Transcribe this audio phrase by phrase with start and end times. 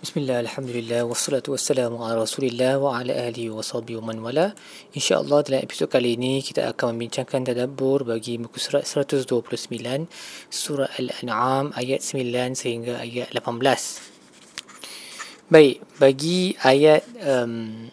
[0.00, 4.56] بسم الله الحمد لله والصلاة والسلام على رسول الله وعلى آله وصحبه ومن والاه.
[4.96, 9.28] إن شاء الله dalam episod kali ini kita akan membincangkan tadabbur bagi muka surat 129
[10.48, 17.92] surah Al-An'am ayat 9 sehingga ayat 18 Baik, bagi ayat um,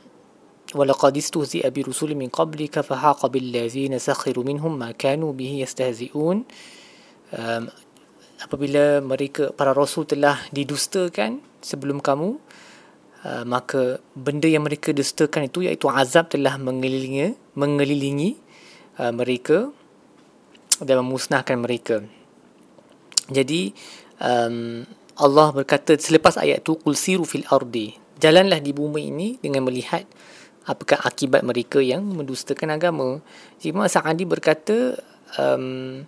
[0.75, 6.37] ولقد استهزئ برسول من قبلك فحاق بالذين سخروا منهم ما كانوا به يستهزئون
[8.41, 12.37] apabila mereka para rasul telah didustakan sebelum kamu
[13.25, 18.37] uh, maka benda yang mereka dustakan itu iaitu azab telah mengelilingi mengelilingi
[19.01, 19.73] uh, mereka
[20.77, 22.05] dan memusnahkan mereka.
[23.27, 23.73] Jadi
[24.21, 24.85] um,
[25.17, 30.05] Allah berkata selepas ayat itu qul siru fil ardi jalanlah di bumi ini dengan melihat
[30.67, 33.23] apakah akibat mereka yang mendustakan agama.
[33.63, 34.99] Imam Sa'adi berkata
[35.39, 36.03] um,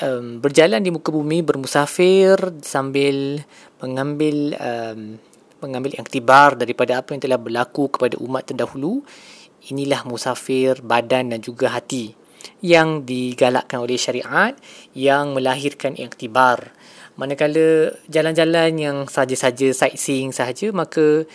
[0.00, 3.42] um, berjalan di muka bumi bermusafir sambil
[3.80, 5.20] mengambil um,
[5.58, 9.02] mengambil iktibar daripada apa yang telah berlaku kepada umat terdahulu.
[9.68, 12.14] Inilah musafir badan dan juga hati
[12.62, 14.54] yang digalakkan oleh syariat
[14.94, 16.74] yang melahirkan iktibar
[17.18, 21.26] manakala jalan-jalan yang saja-saja sightseeing sahaja maka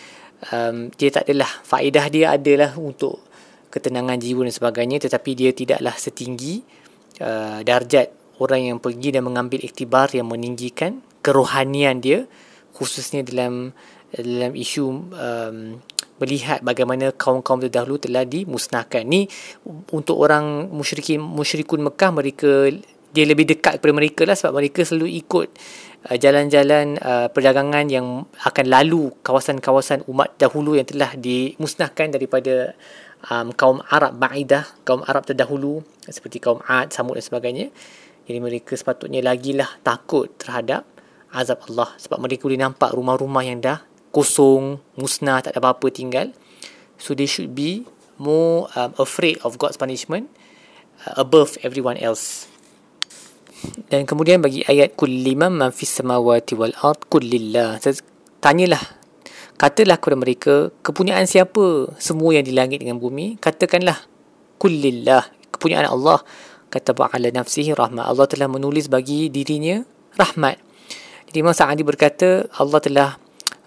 [0.51, 3.19] um, dia tak adalah faedah dia adalah untuk
[3.67, 6.63] ketenangan jiwa dan sebagainya tetapi dia tidaklah setinggi
[7.19, 12.25] uh, darjat orang yang pergi dan mengambil iktibar yang meninggikan kerohanian dia
[12.73, 13.75] khususnya dalam
[14.13, 15.57] dalam isu um,
[16.21, 19.25] melihat bagaimana kaum-kaum terdahulu telah dimusnahkan ni
[19.89, 22.69] untuk orang musyrikin musyrikun Mekah mereka
[23.13, 25.47] dia lebih dekat kepada mereka lah sebab mereka selalu ikut
[26.09, 32.73] uh, jalan-jalan uh, perdagangan yang akan lalu kawasan-kawasan umat dahulu yang telah dimusnahkan daripada
[33.29, 37.67] um, kaum Arab Ba'idah, kaum Arab terdahulu seperti kaum Ad, Samud dan sebagainya.
[38.23, 40.87] Jadi mereka sepatutnya lagilah takut terhadap
[41.33, 46.31] azab Allah sebab mereka boleh nampak rumah-rumah yang dah kosong, musnah, tak ada apa-apa tinggal.
[47.01, 47.83] So they should be
[48.21, 50.29] more um, afraid of God's punishment
[51.03, 52.47] uh, above everyone else.
[53.89, 57.79] Dan kemudian bagi ayat kulliman man fis samawati wal ard kullillah.
[58.43, 58.83] Tanyalah
[59.55, 60.53] katalah kepada mereka
[60.83, 63.95] kepunyaan siapa semua yang di langit dengan bumi katakanlah
[64.59, 65.23] kullillah
[65.55, 66.19] kepunyaan Allah
[66.73, 68.09] kata ala nafsihi rahmat.
[68.09, 69.85] Allah telah menulis bagi dirinya
[70.17, 70.57] rahmat.
[71.29, 73.09] Jadi Imam Sa'adi berkata Allah telah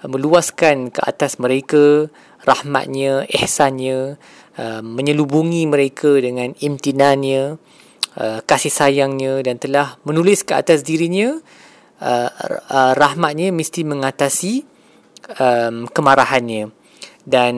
[0.03, 2.11] meluaskan ke atas mereka
[2.43, 4.19] rahmatnya, ihsannya,
[4.59, 7.59] uh, menyelubungi mereka dengan imtinannya,
[8.19, 11.39] uh, kasih sayangnya dan telah menulis ke atas dirinya
[12.03, 12.31] uh,
[12.95, 14.63] rahmatnya mesti mengatasi
[15.41, 16.71] um, kemarahannya
[17.27, 17.55] dan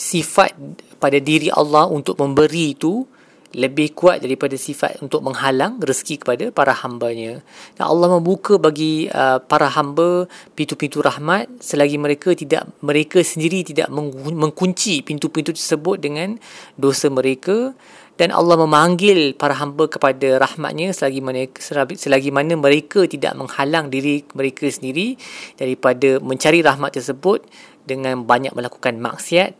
[0.00, 0.54] sifat
[0.96, 3.04] pada diri Allah untuk memberi itu
[3.50, 7.42] lebih kuat daripada sifat untuk menghalang rezeki kepada para hambanya.
[7.74, 13.90] Dan Allah membuka bagi uh, para hamba pintu-pintu rahmat selagi mereka tidak mereka sendiri tidak
[13.90, 16.38] mengkunci pintu-pintu tersebut dengan
[16.78, 17.74] dosa mereka
[18.20, 21.48] dan Allah memanggil para hamba kepada rahmatnya selagi mana
[21.96, 25.16] selagi mana mereka tidak menghalang diri mereka sendiri
[25.56, 27.40] daripada mencari rahmat tersebut
[27.88, 29.56] dengan banyak melakukan maksiat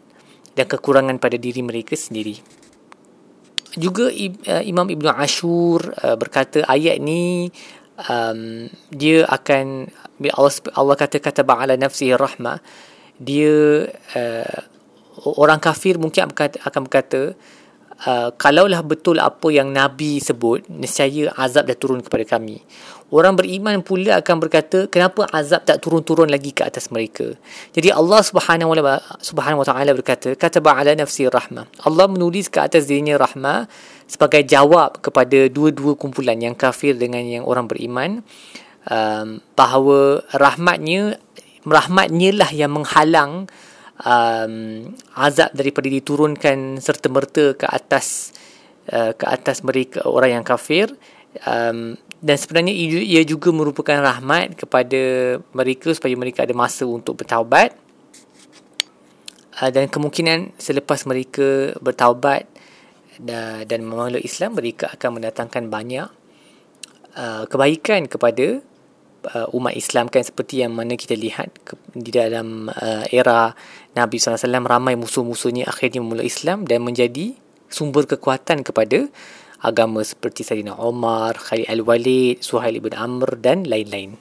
[0.61, 2.60] dan kekurangan pada diri mereka sendiri
[3.79, 7.53] juga uh, Imam Ibn Ashur uh, berkata ayat ni
[8.09, 9.91] um, dia akan
[10.35, 12.59] Allah Allah kata kata ba'ala nafsi rahmah.
[13.21, 13.85] Dia
[14.17, 14.59] uh,
[15.37, 17.37] orang kafir mungkin akan berkata
[18.07, 22.63] uh, kalaulah betul apa yang nabi sebut nescaya azab dah turun kepada kami.
[23.11, 27.35] Orang beriman pula akan berkata kenapa azab tak turun-turun lagi ke atas mereka?
[27.75, 28.71] Jadi Allah Subhanahu
[29.59, 31.67] wa taala berkata kata ba'ala nafsi rahmah.
[31.83, 33.67] Allah menulis ke atas dirinya rahmah
[34.07, 38.23] sebagai jawab kepada dua-dua kumpulan yang kafir dengan yang orang beriman.
[38.87, 41.21] Um, bahawa rahmatnya
[41.67, 43.51] rahmatnya lah yang menghalang
[44.05, 44.55] um,
[45.17, 48.33] azab daripada diturunkan serta merta ke atas
[48.93, 50.93] uh, ke atas mereka orang yang kafir.
[51.47, 55.01] Um, dan sebenarnya ia juga merupakan rahmat kepada
[55.57, 57.73] mereka supaya mereka ada masa untuk bertaubat.
[59.61, 62.49] Uh, dan kemungkinan selepas mereka bertaubat
[63.21, 66.09] dan, memeluk Islam mereka akan mendatangkan banyak
[67.17, 68.65] uh, kebaikan kepada
[69.35, 73.53] uh, umat Islam kan seperti yang mana kita lihat ke, di dalam uh, era
[73.93, 77.37] Nabi SAW ramai musuh-musuhnya akhirnya memeluk Islam dan menjadi
[77.71, 79.07] sumber kekuatan kepada
[79.61, 84.17] agama seperti Sayyidina Omar, Khalid Al-Walid, Suhail ibn Amr dan lain-lain.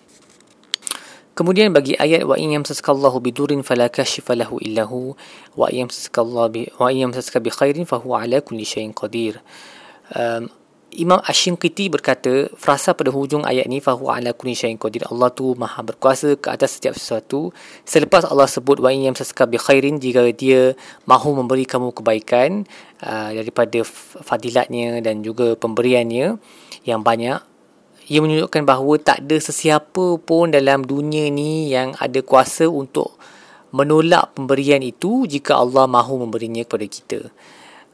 [1.39, 5.15] Kemudian bagi ayat wa in yamsaskallahu bidurin fala kashifa lahu illa hu
[5.55, 9.39] wa in yamsaskallahu wa in yamsaska bi khairin fa huwa ala kulli shay'in qadir.
[10.11, 10.51] Um,
[10.89, 15.05] Imam Ash-Shinqiti berkata frasa pada hujung ayat ni fahu ala kulli syai'in qadir.
[15.05, 17.53] Allah tu maha berkuasa ke atas setiap sesuatu.
[17.85, 20.73] Selepas Allah sebut wa in yamsaka bi khairin jika dia
[21.05, 22.65] mahu memberi kamu kebaikan
[23.05, 23.85] uh, daripada
[24.25, 26.41] fadilatnya dan juga pemberiannya
[26.89, 27.37] yang banyak
[28.09, 33.13] ia menunjukkan bahawa tak ada sesiapa pun dalam dunia ni yang ada kuasa untuk
[33.69, 37.19] menolak pemberian itu jika Allah mahu memberinya kepada kita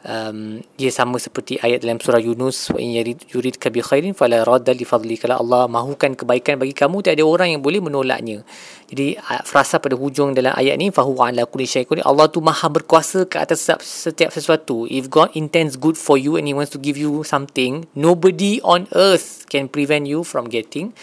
[0.06, 4.46] um, dia sama seperti ayat dalam surah Yunus wa in yurid ka bi khairin fala
[4.46, 8.46] radda li fadli kalau Allah mahukan kebaikan bagi kamu tak ada orang yang boleh menolaknya.
[8.86, 13.26] Jadi frasa pada hujung dalam ayat ni fahu ala kulli syai'in Allah tu maha berkuasa
[13.26, 14.86] ke atas setiap sesuatu.
[14.86, 18.86] If God intends good for you and he wants to give you something nobody on
[18.94, 20.94] earth can prevent you from getting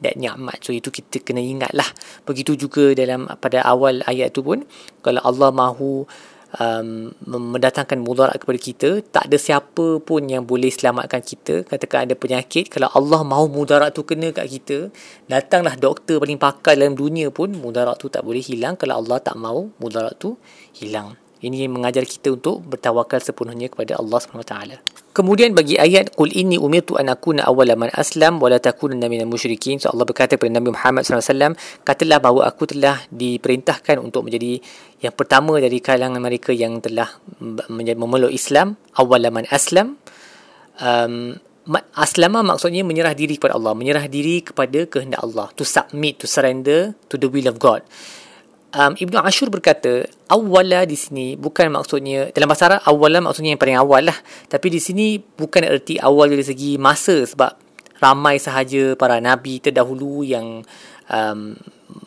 [0.00, 0.60] that nikmat.
[0.64, 1.88] So itu kita kena ingat lah
[2.24, 4.64] begitu juga dalam pada awal ayat tu pun
[5.00, 6.04] kalau Allah mahu
[6.56, 8.90] um, mendatangkan mudarat kepada kita.
[9.02, 11.66] Tak ada siapa pun yang boleh selamatkan kita.
[11.66, 14.78] Katakan ada penyakit kalau Allah mahu mudarat tu kena kat kita
[15.26, 18.78] datanglah doktor paling pakar dalam dunia pun mudarat tu tak boleh hilang.
[18.78, 20.38] Kalau Allah tak mahu mudarat tu
[20.76, 24.54] hilang ini mengajar kita untuk bertawakal sepenuhnya kepada Allah SWT.
[25.16, 29.30] Kemudian bagi ayat Qul inni umirtu an akuna awwala man aslam wa la takunanna minal
[29.30, 29.80] musyrikin.
[29.80, 31.56] So Allah berkata kepada Nabi Muhammad SAW,
[31.86, 34.60] katalah bahawa aku telah diperintahkan untuk menjadi
[35.00, 37.08] yang pertama dari kalangan mereka yang telah
[37.72, 39.96] memeluk Islam, awwala man aslam.
[40.76, 41.40] Um,
[41.96, 46.92] aslama maksudnya menyerah diri kepada Allah, menyerah diri kepada kehendak Allah, to submit, to surrender
[47.08, 47.80] to the will of God
[48.76, 53.60] um, Ibnu Ashur berkata awala di sini bukan maksudnya dalam bahasa Arab awala maksudnya yang
[53.60, 54.18] paling awal lah.
[54.46, 57.56] Tapi di sini bukan erti awal dari segi masa sebab
[57.96, 60.60] ramai sahaja para nabi terdahulu yang
[61.08, 61.56] um,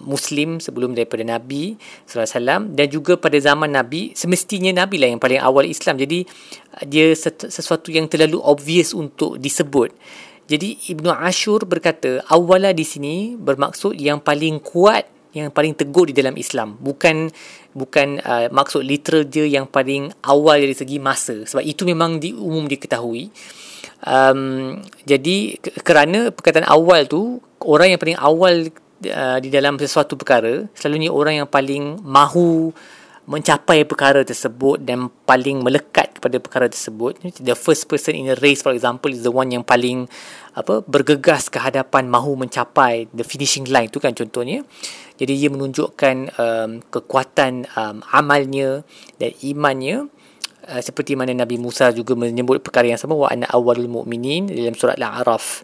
[0.04, 5.40] Muslim sebelum daripada Nabi SAW dan juga pada zaman Nabi semestinya Nabi lah yang paling
[5.40, 5.96] awal Islam.
[5.96, 6.28] Jadi
[6.84, 9.96] dia sesuatu yang terlalu obvious untuk disebut.
[10.50, 16.14] Jadi Ibnu Ashur berkata awala di sini bermaksud yang paling kuat yang paling teguh di
[16.14, 16.78] dalam Islam.
[16.80, 17.30] Bukan
[17.74, 21.46] bukan uh, maksud literal je yang paling awal dari segi masa.
[21.46, 23.30] Sebab itu memang di umum diketahui.
[24.00, 28.72] Um, jadi kerana perkataan awal tu orang yang paling awal
[29.06, 32.72] uh, di dalam sesuatu perkara selalunya orang yang paling mahu
[33.30, 37.22] mencapai perkara tersebut dan paling melekat kepada perkara tersebut.
[37.38, 40.10] The first person in a race for example is the one yang paling
[40.58, 43.94] apa bergegas ke hadapan mahu mencapai the finishing line.
[43.94, 44.66] Tu kan contohnya.
[45.22, 48.82] Jadi ia menunjukkan um, kekuatan um, amalnya
[49.22, 50.10] dan imannya.
[50.66, 54.74] Uh, seperti mana Nabi Musa juga menyebut perkara yang sama wa anna awwalul mu'minin dalam
[54.74, 55.62] surat al-araf.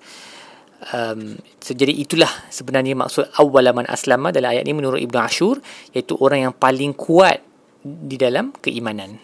[0.93, 5.57] Um, so, jadi itulah sebenarnya maksud awwalaman aslama dalam ayat ini menurut Ibnu Ashur
[5.97, 7.54] iaitu orang yang paling kuat
[7.85, 9.21] di dalam keimanan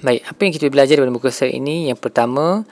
[0.00, 1.92] Baik, apa yang kita belajar daripada muka surat ini?
[1.92, 2.66] Yang pertama,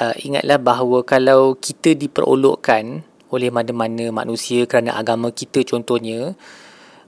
[0.00, 6.34] uh, ingatlah bahawa kalau kita diperolokkan oleh mana-mana manusia kerana agama kita contohnya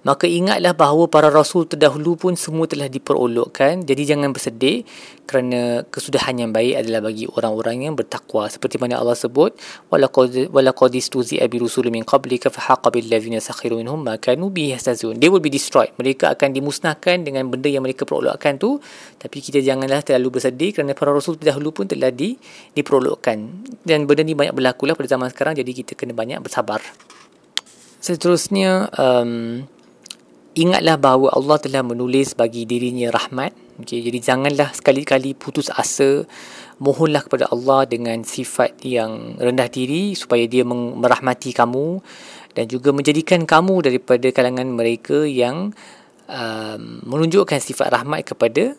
[0.02, 3.86] maka ingatlah bahawa para rasul terdahulu pun semua telah diperolokkan.
[3.86, 4.82] Jadi jangan bersedih
[5.30, 8.50] kerana kesudahan yang baik adalah bagi orang-orang yang bertakwa.
[8.50, 9.54] Seperti mana Allah sebut
[9.94, 15.30] walaqad istuzi abi rusul min qablika fahaqa bil ladzina sakhiru minhum ma kanu yastazun they
[15.30, 15.94] will be destroyed.
[15.94, 18.82] Mereka akan dimusnahkan dengan benda yang mereka perolokkan tu.
[19.22, 22.34] Tapi kita janganlah terlalu bersedih kerana para rasul terdahulu pun telah di
[22.74, 23.38] diperolokkan.
[23.86, 25.54] Dan benda ni banyak berlaku lah pada zaman sekarang.
[25.54, 26.82] Jadi kita kena banyak bersabar.
[28.02, 29.62] Seterusnya um,
[30.52, 33.52] ingatlah bahawa Allah telah menulis bagi dirinya rahmat.
[33.82, 36.28] Okay, jadi janganlah sekali-kali putus asa.
[36.82, 42.02] Mohonlah kepada Allah dengan sifat yang rendah diri supaya dia merahmati kamu
[42.52, 45.72] dan juga menjadikan kamu daripada kalangan mereka yang
[46.26, 48.74] um, menunjukkan sifat rahmat kepada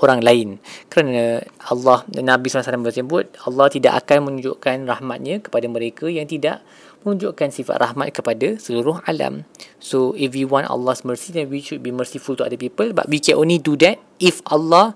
[0.00, 0.48] orang lain.
[0.90, 6.64] Kerana Allah Nabi SAW bersebut, Allah tidak akan menunjukkan rahmatnya kepada mereka yang tidak
[7.04, 9.46] menunjukkan sifat rahmat kepada seluruh alam.
[9.82, 13.06] So if we want Allah's mercy then we should be merciful to other people but
[13.10, 14.94] we can only do that if Allah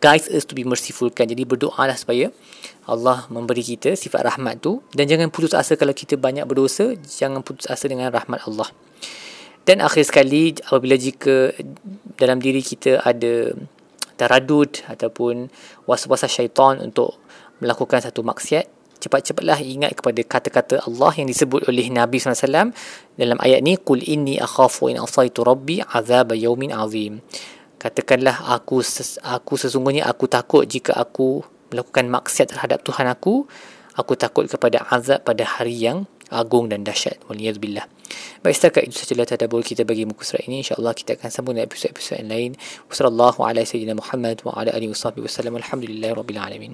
[0.00, 1.28] guides us to be merciful kan.
[1.28, 2.32] Jadi berdoalah supaya
[2.88, 7.44] Allah memberi kita sifat rahmat tu dan jangan putus asa kalau kita banyak berdosa, jangan
[7.44, 8.72] putus asa dengan rahmat Allah.
[9.68, 11.52] Dan akhir sekali apabila jika
[12.16, 13.52] dalam diri kita ada
[14.16, 15.52] taradud ataupun
[15.84, 17.20] was-was syaitan untuk
[17.60, 22.76] melakukan satu maksiat cepat-cepatlah ingat kepada kata-kata Allah yang disebut oleh Nabi SAW
[23.16, 27.24] dalam ayat ni Qul inni akhafu in asaitu rabbi azab yawmin azim.
[27.80, 28.84] Katakanlah aku
[29.24, 31.40] aku sesungguhnya aku takut jika aku
[31.72, 33.48] melakukan maksiat terhadap Tuhan aku.
[33.96, 37.16] Aku takut kepada azab pada hari yang agung dan dahsyat.
[37.26, 37.88] Waliyadzubillah.
[38.44, 40.60] Baik setakat itu sahaja tadabbur kita bagi muka surat ini.
[40.60, 42.52] Insyaallah kita akan sambung dengan episod-episod lain.
[42.92, 46.68] Wasallallahu ala sayyidina muhammad wa ala alihi wasallam alhamdulillahirabbil alamin